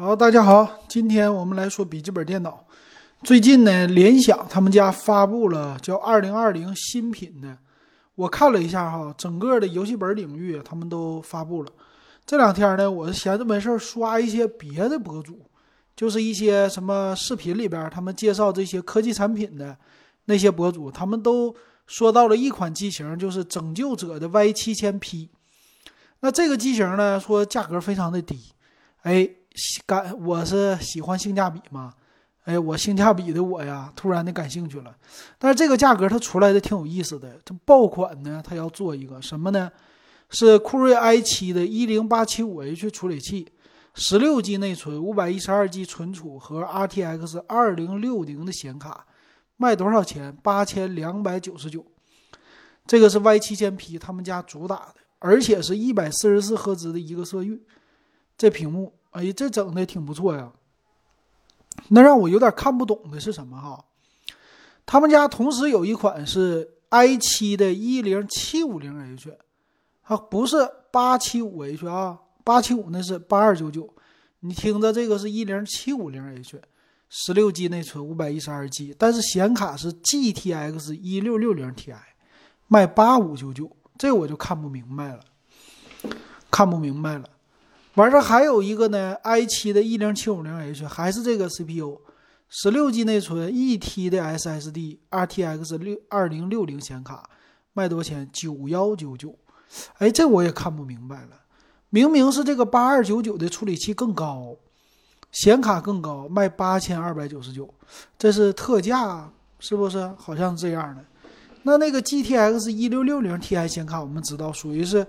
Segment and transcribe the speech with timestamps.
[0.00, 2.64] 好，大家好，今天我们来说笔记本电脑。
[3.22, 7.58] 最近呢，联想他们家发布了叫二零二零新品的，
[8.14, 11.70] 我看了一下哈，整个的游戏本领域他们都发布了。
[12.24, 15.38] 这两天呢，我闲着没事刷一些别的博主，
[15.94, 19.76] 就是一些什么视频里边他们介绍这些科技产品的
[20.24, 21.54] 那些博主，他们都
[21.86, 25.28] 说到了一款机型，就是拯救者的 Y 七千 P。
[26.20, 28.38] 那这个机型呢，说价格非常的低，
[29.02, 29.28] 哎，
[29.86, 31.92] 感我是喜欢性价比嘛，
[32.44, 34.96] 哎，我性价比的我呀，突然的感兴趣了。
[35.38, 39.70] 但是这个价格它出来的挺有意思的，这爆款呢，它要做一个什么呢？
[40.30, 43.48] 是酷睿 i 七的 10875H 处理器
[43.96, 49.06] ，16G 内存，512G 存储和 RTX 2060的显卡，
[49.56, 50.36] 卖多少钱？
[50.42, 51.84] 八千两百九十九。
[52.86, 54.94] 这个是 Y 七千 P 他们家主打的。
[55.22, 57.62] 而且是一百四十四赫兹的一个色域，
[58.38, 60.52] 这屏幕，哎，这整的挺不错呀。
[61.88, 63.84] 那让我有点看不懂的是什么哈？
[64.84, 69.36] 他们家同时有一款是 i 七的一零七五零 H，
[70.02, 70.56] 它不是
[70.90, 73.88] 八七五 H 啊，八七五那是八二九九。
[74.40, 76.60] 你听着，这个是一零七五零 H，
[77.08, 81.94] 十六 G 内存，五百一十二 G，但是显卡是 GTX 一六六零 Ti，
[82.66, 83.70] 卖八五九九。
[83.96, 85.20] 这我就看不明白了，
[86.50, 87.24] 看不明白了。
[87.94, 92.00] 完事儿还有一个呢，i 七的一零七五零 H 还是这个 CPU，
[92.48, 97.28] 十六 G 内存，一 T 的 SSD，RTX 六二零六零显卡，
[97.72, 98.30] 卖多少钱？
[98.32, 99.34] 九幺九九。
[99.98, 101.30] 哎，这我也看不明白了。
[101.90, 104.56] 明明是这个八二九九的处理器更高，
[105.32, 107.68] 显卡更高，卖八千二百九十九，
[108.16, 110.08] 这是特价是不是？
[110.16, 111.04] 好像是这样的。
[111.64, 115.04] 那那个 GTX 一六六零 Ti 显卡，我们知道属于是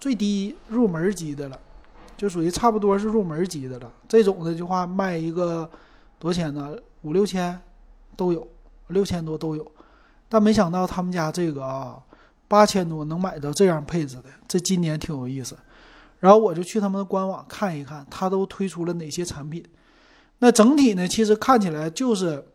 [0.00, 1.60] 最低入门级的了，
[2.22, 3.92] 就属于差不多是入门级的了。
[4.06, 5.68] 这种的就话卖一个
[6.20, 6.72] 多少钱呢？
[7.00, 7.60] 五六千
[8.16, 8.46] 都有，
[8.86, 9.72] 六千多都有。
[10.28, 12.00] 但没想到他们家这个啊，
[12.46, 15.58] 八千多能买到这样配置的，这今年挺有意思。
[16.20, 19.60] 然后我就去他们的官网看一看，他都推出了哪些产品。
[20.38, 22.46] 那整体呢，其实看起来就是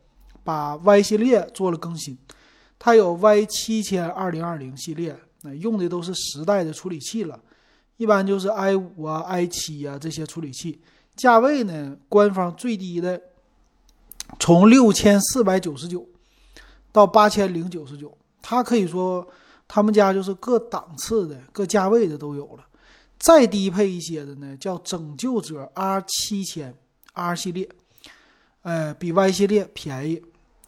[0.45, 2.17] 把 Y 系列做了更新。
[2.79, 7.38] 它有 Y 七千二零二零系列，那用的都是十代的处理器了，
[7.97, 10.79] 一般就是 i 五啊、i 七啊这些处理器。
[11.15, 13.19] 价位呢，官方最低的
[14.39, 16.07] 从六千四百九十九
[16.91, 19.27] 到八千零九十九，它可以说
[19.67, 22.63] 他们家就是各档次的、各价位的都有了。
[23.17, 26.75] 再低配一些的呢，叫拯救者 R 七千
[27.13, 27.67] R 系列，
[28.61, 30.21] 呃，比 Y 系列便宜。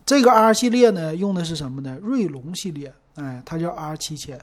[0.04, 1.96] 这个 R 系列呢，用的是什么呢？
[2.02, 4.42] 锐龙系列，哎，它叫 R 七千。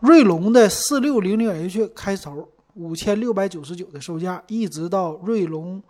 [0.00, 5.82] 锐龙的四六零零 H 开头，五千六百九十九的售价，一直到锐龙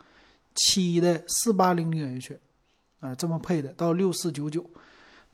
[0.54, 2.38] 七的四八零零 H，
[3.00, 4.64] 啊，这么配的到六四九九。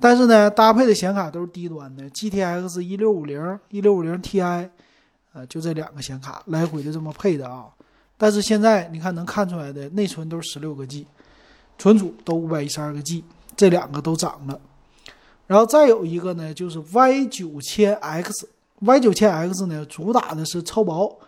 [0.00, 4.68] 但是呢，搭配的显卡都是低端的，GTX 一六五零、一六五零 Ti，
[5.32, 7.66] 啊，就这两个显卡来回的这么配的啊。
[8.16, 11.06] 但是现在你看能看出来的，内存都是十六个 G，
[11.78, 13.24] 存储都五百一十二个 G。
[13.54, 14.58] 这两个都涨了，
[15.46, 18.48] 然后再有一个呢，就是 Y 九千 X
[18.84, 21.20] Y 九千 X 呢，主打的是超薄，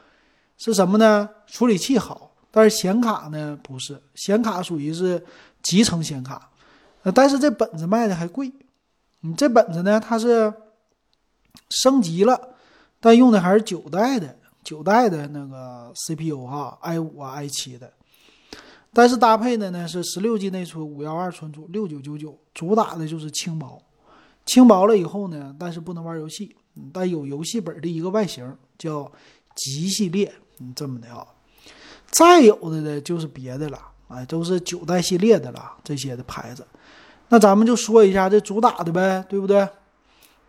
[0.59, 1.29] 是什么呢？
[1.47, 5.25] 处理器好，但是显卡呢不是，显卡属于是
[5.63, 6.51] 集成显卡，
[7.05, 8.53] 呃，但是这本子卖的还贵，
[9.21, 10.53] 你这本子呢，它是
[11.71, 12.39] 升级了，
[12.99, 17.93] 但用的还是九代的，九代的那个 CPU 哈，i 五啊，i 七的。
[18.93, 23.81] 但是搭配的呢是十六 G 内存，五幺二存储，六九九九，主打的就是轻薄。
[24.45, 26.55] 轻薄了以后呢，但是不能玩游戏，
[26.93, 29.11] 但有游戏本的一个外形叫
[29.55, 31.27] 极系列，嗯，这么的啊。
[32.11, 36.67] 再有的呢就是别的了，哎，都是九代系列的了，这些的牌子。
[37.29, 39.69] 那咱们就说一下这主打的呗，对不对？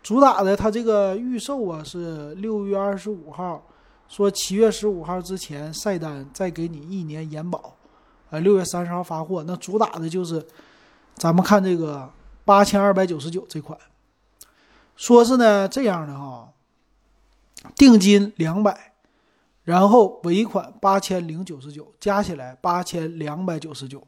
[0.02, 3.66] 主打的它这个预售啊是六月二十五号，
[4.08, 7.74] 说七月十五号之前晒单再给你一年延保。
[8.30, 10.44] 呃，六月三十号发货，那主打的就是，
[11.14, 12.08] 咱们看这个
[12.44, 13.76] 八千二百九十九这款，
[14.96, 16.52] 说是呢这样的哈，
[17.76, 18.94] 定金两百，
[19.62, 24.06] 然后尾款八千零九十九，加起来八千两百九十九，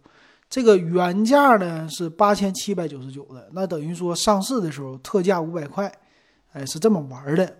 [0.49, 5.93] 这个原价呢是八千七百九十九的，那等于说上市的时候特价五百块，
[6.53, 7.59] 哎，是这么玩的。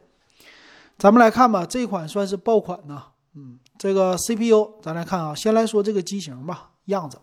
[0.97, 3.05] 咱们来看吧，这款算是爆款呢。
[3.35, 7.19] 嗯，这个 CPU 咱来看啊，先来说这个机型吧，样子。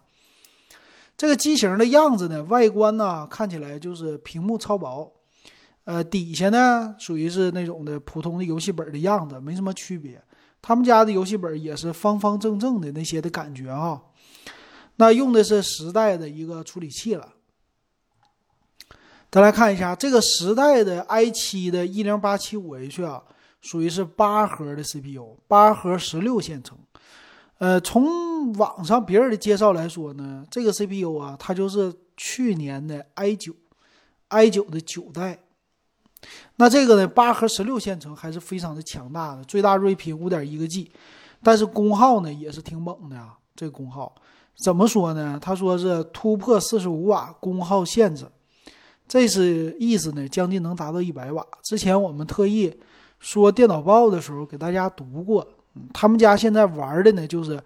[1.17, 5.11] 这个机型的样子呢，外观呢看起来就是屏幕超薄，
[5.85, 10.21] 呃，底下呢属于是那种的普通的游戏本的样子，没什么区别。
[10.61, 14.01] 他们家的游戏本也是方方正正的那些的感觉啊。
[14.95, 17.33] 那用的是十代的一个处理器了。
[19.29, 23.21] 再来看一下这个十代的 i7 的 10875H 啊，
[23.61, 26.77] 属于是八核的 CPU，八核十六线程。
[27.59, 35.44] 呃，从网上别人的介绍来说呢，这个 CPU 啊，它就是去年的 i9，i9 的九代。
[36.57, 40.89] 那这个呢，八核十六线程还是非常的强大的，最大睿频五点一个 G，
[41.43, 43.37] 但是功耗呢也是挺猛的啊。
[43.55, 44.13] 这个功耗
[44.57, 45.37] 怎么说呢？
[45.41, 48.25] 他说是突破四十五瓦功耗限制，
[49.07, 51.45] 这是意思呢，将近能达到一百瓦。
[51.63, 52.73] 之前我们特意
[53.19, 55.45] 说电脑报的时候给大家读过，
[55.93, 57.61] 他们家现在玩的呢，就是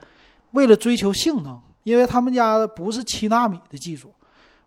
[0.52, 4.12] 为了追求性能，因为他们家不是七纳米的技术，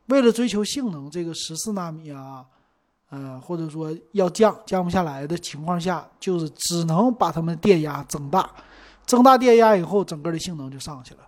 [0.07, 2.45] 为了追求性能，这个十四纳米啊。
[3.15, 8.51] 嗯，或者说要降降不下来的情况下，就是只能把它们电压增大，
[9.05, 11.21] 增大电压以后，整个的性能就上去了。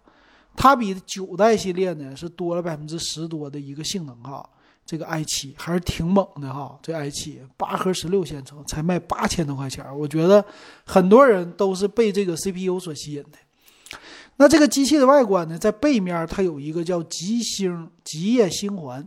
[0.56, 4.48] 它比九代系列呢是多了百分之十多的一个性能哈。
[4.86, 6.78] 这个 i 七还是挺猛的哈。
[6.80, 10.42] 这 i 七八核十六线程才卖八千多块钱，我觉得
[10.86, 13.98] 很多人都是被这个 CPU 所吸引的。
[14.36, 19.06] 那这个机器的外观呢，在背面它有一个叫极星极夜星环，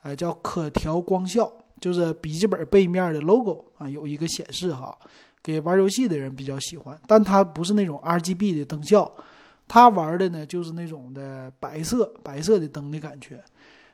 [0.00, 1.52] 哎，叫可调光效。
[1.84, 4.98] 就是笔记本背面的 logo 啊，有一个显示哈，
[5.42, 6.98] 给玩游戏的人比较喜欢。
[7.06, 9.12] 但它不是那种 RGB 的灯效，
[9.68, 13.44] 它玩的呢就是那种的白色白色的灯的感觉。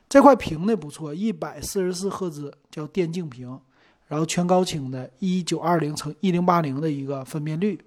[0.07, 3.59] 这块屏呢不错，一百四十四赫兹叫电竞屏，
[4.07, 7.77] 然后全高清的，一九二零乘一零八零的一个分辨率，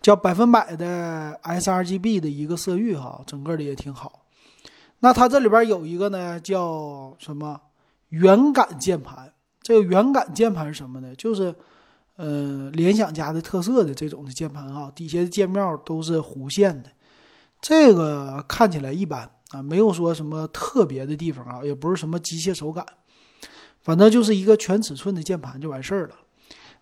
[0.00, 4.22] 叫百分百的 sRGB 的一个色域哈，整个的也挺好。
[5.00, 7.60] 那它这里边有一个呢叫什么？
[8.10, 11.14] 圆感键盘，这个圆感键盘是什么呢？
[11.16, 11.54] 就是，
[12.16, 16.90] 呃，联想家的特色的这种的键盘啊，底下的键面都是弧线的，
[17.60, 22.84] 这个看起来一般啊，没有说什么特别的地方啊，也不是什么机械手感，
[23.80, 26.14] 反正就是一个全尺寸的键盘就完事儿了。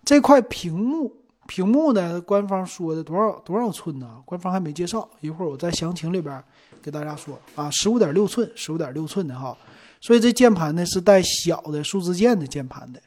[0.05, 1.15] 这块屏幕，
[1.47, 4.17] 屏幕呢，官方说的多少多少寸呢？
[4.25, 6.43] 官方还没介绍，一会儿我在详情里边
[6.81, 9.55] 给大家说啊，十五点六寸，十五点六寸的哈。
[10.01, 13.01] 所以这键盘呢是带小的数字键的键盘的。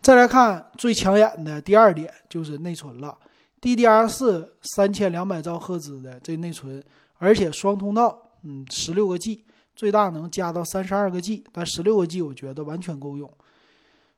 [0.00, 3.16] 再来看最抢眼的第二点就是内存了
[3.60, 6.82] ，DDR4 三千两百兆赫兹的这内存，
[7.18, 9.44] 而且双通道，嗯，十六个 G，
[9.76, 13.30] 最大能加到三十二个 G，但十六个 G 我觉得完全够用。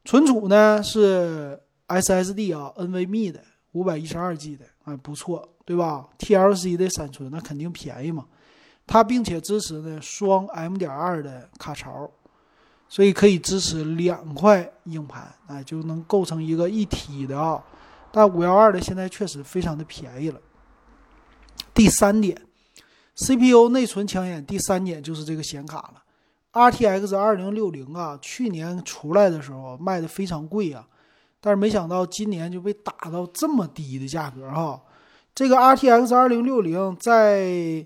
[0.07, 3.43] 存储呢是 SSD 啊，NVMe 的
[3.73, 8.25] 五百一十二 G 的，哎，不错，对吧？TLC 的闪存那肯定便宜嘛。
[8.87, 12.11] 它并且支持呢双 M 点二的卡槽，
[12.89, 17.63] 所以可以支持两块硬盘，哎，就能构成一个一体的啊。
[18.13, 20.41] 但五幺二的现在确实非常的便宜了。
[21.73, 22.41] 第三点
[23.17, 26.03] ，CPU 内存抢眼，第三点就是这个显卡了。
[26.53, 30.87] RTX 二零六零啊，去年出来的时候卖的非常贵啊，
[31.41, 34.81] 但是没想到今年就被打到这么低的价格哈。
[35.35, 37.85] 这个 RTX 二零六零在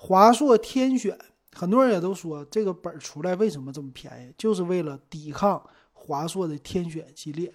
[0.00, 1.18] 华硕天选，
[1.52, 5.60] 很多人也都说这个本儿出来为什么这么便宜，就是为了抵抗
[5.92, 7.52] 华硕的天选系列。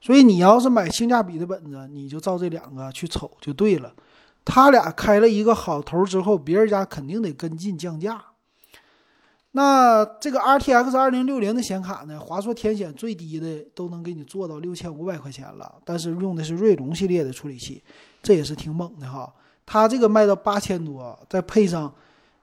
[0.00, 3.92] 所以你要是买性价比的本子，你就照这两个去瞅就对了。
[4.42, 8.24] 他俩开了一个好头之后，别人家肯定得跟进降价。
[9.52, 17.82] 那这个 RTX 二零六零的显卡呢，华硕天选最低的都能给你做到六千五百块钱了，但是用的是锐龙系列的处理器，
[18.22, 19.30] 这也是挺猛的哈。
[19.72, 21.94] 它这个卖到八千多，再配上，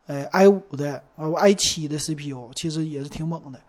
[0.05, 3.59] 呃，i 五的呃 i 七的 CPU，其实也是挺猛的。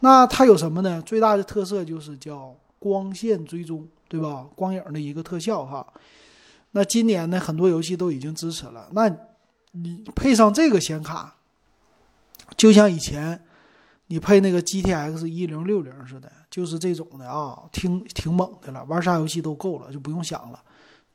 [0.00, 1.02] 那它有什么呢？
[1.02, 4.46] 最大的特色就是叫光线追踪，对吧？
[4.54, 5.86] 光影的一个特效哈。
[6.70, 8.88] 那今年呢，很多游戏都已经支持了。
[8.92, 9.14] 那
[9.72, 11.34] 你配上这个显卡，
[12.56, 13.38] 就像以前
[14.06, 20.58] 你配那个 GTX 一零六零似的，就是这种的啊，挺挺猛的了，玩啥游戏都够了，就不用想了。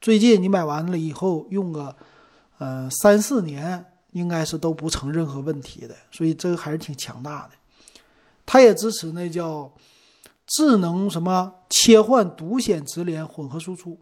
[0.04, 1.96] 最近你买完了以后用个，
[2.58, 7.52] 呃三四年应该是都不成任何问题的，所以这个还是挺强大的。
[8.46, 9.74] 它也支持那叫
[10.46, 13.98] 智能什么切换独显直连混合输出，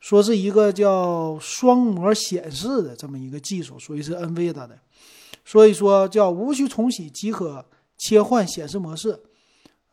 [0.00, 4.76] 说是一个叫双模显示的这么一个技术，属于是 NVIDIA 的，
[5.44, 7.64] 所以说叫无需重启即可
[7.96, 9.16] 切换显示模式，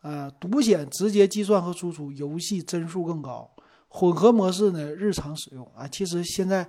[0.02, 3.48] 呃独显直接计算和输出，游戏帧数更高。
[3.96, 6.68] 混合模式呢，日常使用啊，其实现在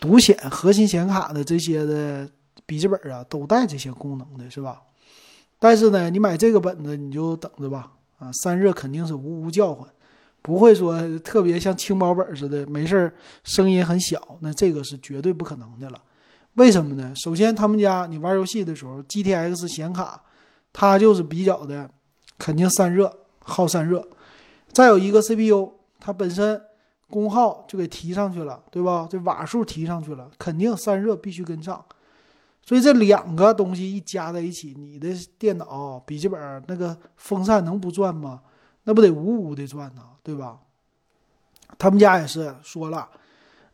[0.00, 2.28] 独显核心显卡的这些的
[2.66, 4.82] 笔记本啊，都带这些功能的，是吧？
[5.60, 9.88] 但是呢，你买这个本子你就等着吧，啊，散热肯定是呜呜叫唤，
[10.42, 16.02] 不会说特别像轻薄本似的，没事儿声音很小，那这个是绝对不可能的了。
[16.54, 17.12] 为什么呢？
[17.14, 20.20] 首先，他们家你玩游戏的时候，GTX 显卡
[20.72, 21.88] 它就是比较的
[22.36, 24.04] 肯定散热，耗散热。
[24.72, 25.70] 再有一个 CPU，
[26.04, 26.60] 它本身
[27.08, 29.06] 功耗就给提上去了，对吧？
[29.08, 31.84] 这瓦数提上去了，肯定散热必须跟上。
[32.64, 38.42] 所以这两个东西一加在一起，你的电脑笔记本那个风扇能不转吗？
[38.82, 40.58] 那不得呜呜的转呢，对吧？
[41.78, 43.08] 他们家也是说了。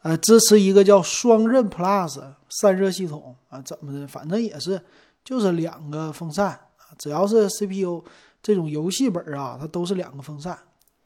[0.02, 4.06] 呃，支持一个叫双刃 Plus 散热系统啊，怎么的？
[4.06, 4.80] 反正也是，
[5.25, 6.58] 就是两个风扇，
[6.99, 8.04] 只要是 CPU
[8.42, 10.56] 这种游戏本啊，它都是两个风扇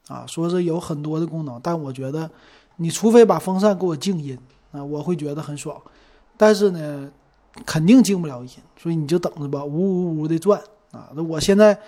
[0.08, 0.24] 啊。
[0.26, 2.30] 说是有很多的功能，但我觉得，
[2.76, 4.38] 你除非把风扇给我静音
[4.70, 5.80] 啊，我会觉得很爽。
[6.36, 7.10] 但是呢，
[7.66, 11.10] 肯定静不了音，所以你就等着吧，呜呜呜的转啊。
[11.14, 11.78] 那我现在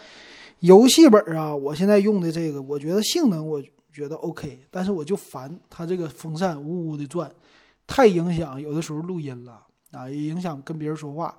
[0.61, 3.63] 游戏本啊，我现在用的这个，我觉得性能我。
[3.95, 7.31] 觉得 OK，但是我就烦它这个风扇呜呜的转，
[7.87, 11.33] 太影响有的时候录音了啊，也影响跟别人说话。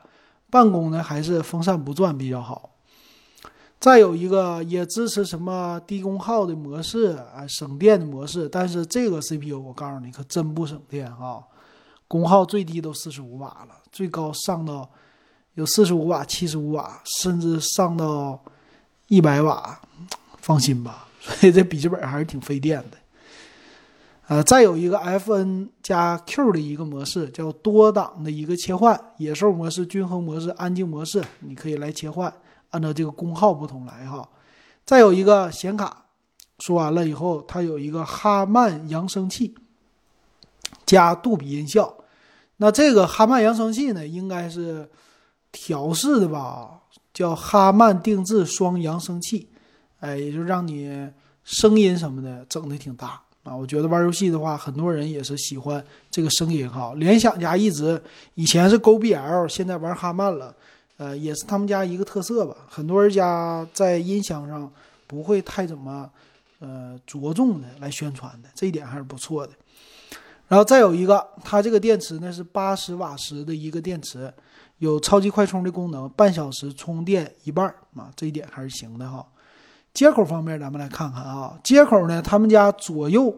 [0.50, 2.75] 办公呢还是风扇不转比较好。
[3.86, 8.50] 再有一个也支持什么低功耗的模式啊，省电的模式。
[8.50, 11.38] 但是这个 CPU 我告诉你可真不省电啊，
[12.08, 14.90] 功耗最低都四十五瓦了，最高上到
[15.54, 18.44] 有四十五瓦、七十五瓦，甚至上到
[19.08, 19.80] 一百瓦。
[20.40, 21.08] 放心吧。
[21.20, 22.98] 所以这笔记本还是挺费电的，
[24.30, 32.34] 呃，再有一个 FN 加 Q 的一个模式，叫多档的一个切换，野兽模式、均衡模式、安静模式，你可以来切换，
[32.76, 34.28] 按照这个功耗不同来哈。
[34.86, 36.06] 再有一个显卡，
[36.60, 39.56] 说完了以后，它有一个哈曼扬声器
[40.86, 41.96] 加杜比音效，
[42.58, 44.90] 那这个哈曼扬声器呢，应该是
[45.52, 46.82] 调试的吧，
[47.14, 49.50] 叫哈曼定制双扬声器。
[50.02, 51.10] 哎，也就让你
[51.44, 53.56] 声音什么的整的挺大啊！
[53.56, 56.94] 我觉得玩游戏的话，很多人也是喜欢这个声音哈。
[56.98, 58.00] 联想家一直
[58.36, 60.56] 以前是 Go BL，现在玩哈曼了，
[60.98, 62.56] 呃，也是他们家一个特色吧。
[62.70, 64.72] 很多人家在音箱上
[65.08, 66.10] 不会太怎么
[66.60, 69.54] 呃着重的来宣传的，这一点还是不错的。
[70.48, 74.32] 然后再有一个，它这个电池呢是八十瓦时的一个电池，
[74.78, 79.26] 有超级快充的功能，半小时充电一半啊，这一点还是行的哈。
[79.94, 81.58] 接口方面，咱们来看看啊。
[81.64, 83.36] 接口呢，他们家左右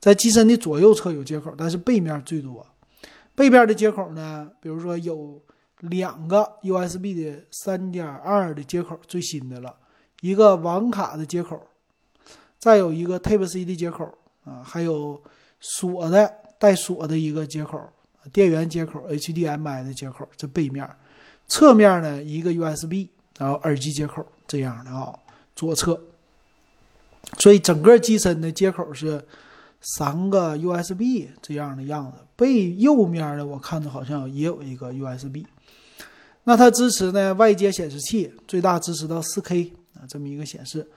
[0.00, 2.66] 在机身的左右侧有接口，但是背面最多。
[3.34, 5.40] 背面的接口呢，比如说有
[5.80, 9.74] 两个 USB 的三点二的接口，最新的了，
[10.20, 11.60] 一个网卡的接口，
[12.58, 14.12] 再有一个 Type C 的接口
[14.44, 15.22] 啊，还有
[15.58, 17.80] 锁的带锁的一个接口，
[18.32, 20.28] 电源接口、HDMI 的接口。
[20.36, 20.88] 这背面，
[21.48, 23.08] 侧面呢一个 USB，
[23.38, 25.18] 然后耳机接口这样的啊。
[25.56, 26.00] 左侧，
[27.38, 29.22] 所以整个机身的接口是
[29.80, 32.18] 三个 USB 这样的样子。
[32.36, 35.44] 背右面的我看着好像也有一个 USB。
[36.44, 40.88] 那它支持呢外接显示器，最大支持到 4K 啊这么一个显示，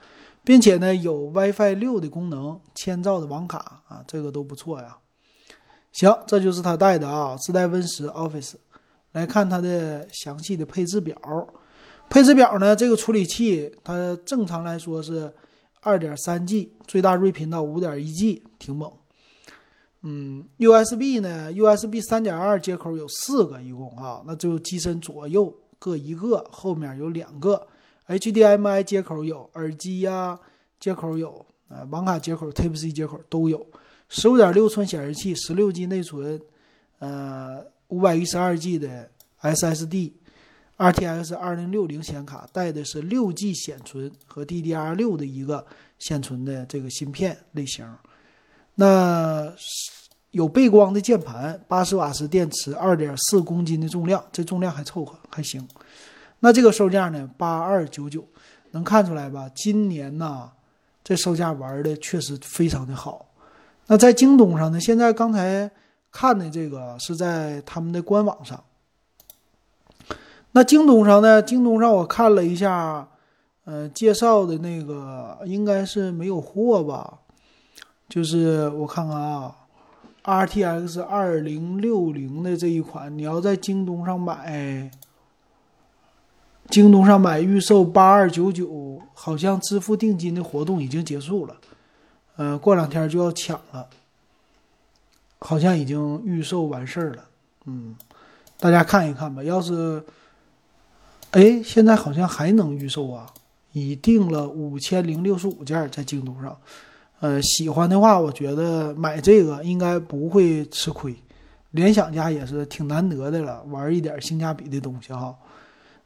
[0.42, 4.98] 并且呢有 WiFi 六的功能，千兆的网卡啊这个都不错呀。
[5.92, 8.54] 行，这就是它带的啊，自带 Win 十 Office。
[9.12, 11.16] 来看它的详细的配置表。
[12.10, 12.74] 配置表呢？
[12.74, 15.32] 这个处理器它正常来说是
[15.82, 18.90] 二点三 G，最大睿频到五点一 G，挺猛。
[20.06, 27.66] 嗯，USB 呢？USB 三点二接口有四个，一共啊，那就机身左右各一个，后面有两个
[28.06, 30.38] HDMI 接口有，耳机呀
[30.78, 33.66] 接口有，呃，网卡接口、Type C 接口都有。
[34.10, 36.38] 十五点六寸显示器，十六 G 内存，
[36.98, 40.12] 呃，五百一十二 G 的 SSD。
[40.76, 45.64] RTX 二零六零显卡带的是六 G 显存和 DDR 六的一个
[45.98, 47.88] 显存的这个芯片类型，
[48.74, 49.52] 那
[50.32, 55.66] 有背光的键盘，八十瓦时电池，二点四公斤的重量，这重量还凑合还行。
[56.40, 57.30] 那这个售价呢？
[57.38, 58.24] 八二九九，
[58.72, 59.48] 能看出来吧？
[59.54, 60.50] 今年呢，
[61.02, 63.26] 这售价玩的确实非常的好。
[63.86, 64.80] 那在京东上呢？
[64.80, 65.70] 现在刚才
[66.10, 68.62] 看的这个是在他们的官网上。
[70.52, 71.40] 那京东上呢？
[71.40, 73.08] 京东上我看了一下，
[73.64, 77.20] 呃，介绍的那个应该是没有货吧？
[78.14, 79.52] 就是我看看啊
[80.22, 84.88] ，RTX 二零六零的这一款，你要在京东上买，
[86.68, 91.56] 京东上买预售八二九九，好像支付定金的活动已经结束了，
[92.36, 93.88] 呃，过两天就要抢了，
[95.40, 97.24] 好像已经预售完事儿了，
[97.64, 97.96] 嗯，
[98.60, 100.00] 大家看一看吧，要是。
[101.32, 103.26] 哎，现在好像还能预售啊！
[103.72, 106.56] 已订了五千零六十五件在京东上，
[107.20, 111.14] 呃，喜欢的话，我觉得买这个应该不会吃亏。
[111.70, 115.34] 联想家也是挺难得的了，玩一点性价比的东西哈。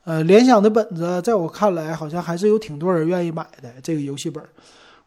[0.05, 3.71] 呃，联想的本子在我看来，好像还是有挺多人愿意买的。
[3.83, 4.43] 这个游戏本，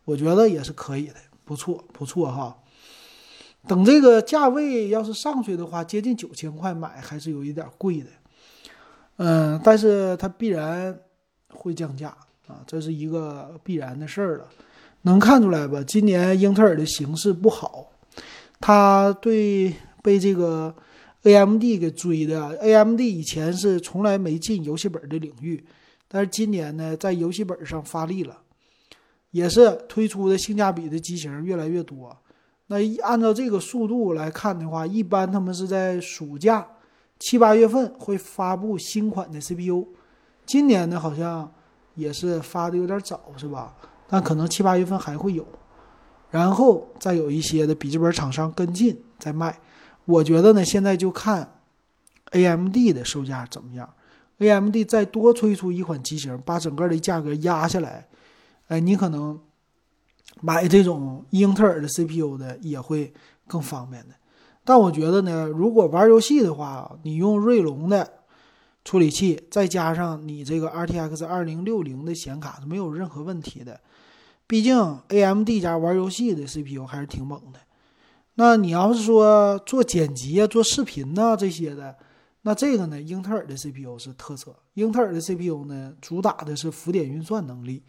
[0.05, 1.15] 我觉得也是可以的，
[1.46, 2.55] 不错不错哈。
[3.67, 8.08] 等这个价位要是上去的话，接近九千块买还是有一点贵的。
[9.17, 10.96] 嗯，但是它必然
[11.50, 12.10] 会降价
[12.48, 14.48] 啊，这是一个必然的事儿了。
[15.03, 15.84] 能看出来吧？
[15.84, 17.91] 今年英特尔的形势不好，
[18.60, 20.75] 它对被这个。
[21.24, 25.63] AMD 给追的，AMD 以前是从来没进游戏本的领域，
[26.08, 28.39] 但是今年呢，在游戏本上发力了，
[29.29, 32.17] 也是推出的性价比的机型越来越多。
[32.65, 36.67] 那按照这个速度来看的话，一般他们是在暑假
[37.20, 39.89] 七八月份会发布新款的 CPU，
[40.48, 41.53] 今年呢好像
[41.93, 43.75] 也是发的有点早，是吧？
[44.12, 45.48] 但可能七八月份还会有，
[46.32, 49.58] 然后再有一些的笔记本厂商跟进再卖。
[50.03, 51.62] 我觉得呢，现在就看
[52.32, 53.89] AMD 的售价怎么样。
[54.39, 58.10] AMD 再多推出一款机型，把整个的价格压下来，
[58.68, 59.39] 哎，你可能
[60.41, 63.13] 买这种英特尔的 CPU 的也会
[63.48, 64.15] 更方便的。
[64.65, 68.12] 但我觉得呢，如果玩游戏的话，你用锐龙的
[68.84, 73.80] 处理器，再加上你这个 RTX 2060的显卡是没有任何问题的。
[74.51, 77.60] 毕竟 AMD 家玩游戏的 CPU 还是挺猛的。
[78.34, 81.96] 那你要是说做剪辑啊、做视频呐这些的，
[82.41, 84.53] 那这个呢，英特尔的 CPU 是特色。
[84.74, 87.81] 英特尔的 CPU 呢，主打的是浮点运算能力，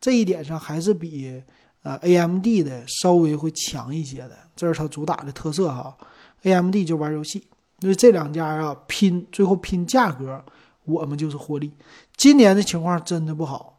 [0.00, 1.40] 这一点上还是比
[1.84, 5.96] 呃 AMD 的稍微会强一些的，这是它主打的特色哈。
[6.42, 7.44] AMD 就玩游戏，
[7.82, 10.44] 因为这两家啊拼，最后拼价格，
[10.82, 11.72] 我们就是获利。
[12.16, 13.76] 今年的情况真的不好。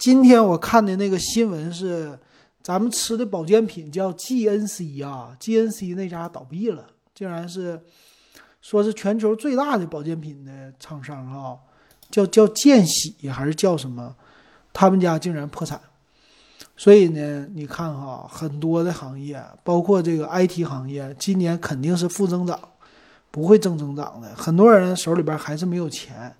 [0.00, 2.18] 今天我看的那个新闻是。
[2.62, 7.80] 咱们吃的保健品叫 GNC 啊，GNC 那家倒闭了，竟然是
[8.60, 11.56] 说是全球最大的保健品的厂商啊，
[12.10, 14.14] 叫叫健喜还是叫什么？
[14.74, 15.80] 他们家竟然破产。
[16.76, 22.60] 所以呢，你看哈，很多的行业，包括这个 IT 行业，今年肯定是负增长，
[23.30, 24.28] 不会正增长的。
[24.36, 26.36] 很多人手里边还是没有钱，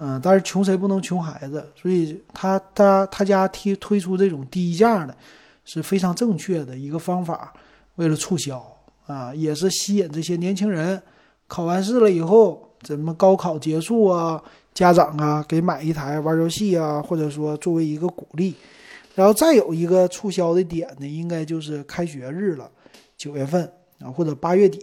[0.00, 1.64] 嗯，但是穷谁不能穷孩子？
[1.80, 5.14] 所以他他他家推推出这种低价的。
[5.62, 7.52] 是非常正确的一个方法，
[7.94, 8.60] 为了促销
[9.06, 11.00] 啊，也是吸引这些年轻人。
[11.46, 14.42] 考完试了以后，怎么高考结束啊？
[14.74, 18.52] 家长啊，给买一台玩游戏啊，或者说作为一个鼓励。
[19.14, 22.68] 然后再有一个促销的点呢，应该就是开学日了，
[23.16, 24.80] 九月份啊，或者八月底，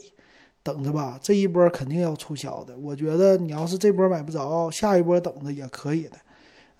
[0.67, 1.17] 等着吧。
[1.21, 2.77] 这一波肯定要促销的。
[2.77, 6.17] 我觉得你要是这波买不着，下一波等着也可以的。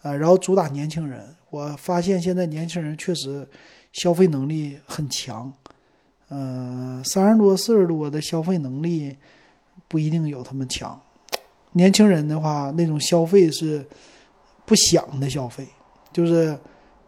[0.01, 3.47] 啊，然后主打年轻人，我发现现在年轻人确实。
[3.93, 5.51] 消费能力很强，
[6.27, 9.15] 呃，三十多、四十多的消费能力
[9.87, 10.99] 不一定有他们强。
[11.71, 13.83] 年轻人的话，那种消费是
[14.65, 15.65] 不想的消费，
[16.13, 16.55] 就是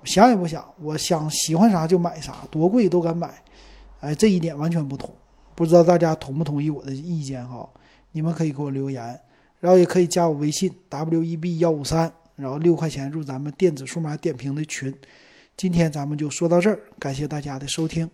[0.03, 3.29] 想也不想，我想喜欢啥就买啥，多贵都敢买。
[3.99, 5.13] 哎，这一点完全不同。
[5.59, 7.69] 不知道大家同不同意我的意见哈？
[8.13, 9.19] 你们可以给我留言，
[9.59, 14.95] 然后也可以加我微信 w e b 幺五三，然后六块钱入咱们电子数码点评的群。
[15.57, 18.09] 今天咱们就说到这儿，感谢大家的收听。